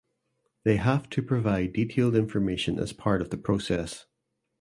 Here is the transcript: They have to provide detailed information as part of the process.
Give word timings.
They 0.63 0.77
have 0.77 1.11
to 1.11 1.21
provide 1.21 1.73
detailed 1.73 2.15
information 2.15 2.79
as 2.79 2.91
part 2.91 3.21
of 3.21 3.29
the 3.29 3.37
process. 3.37 4.07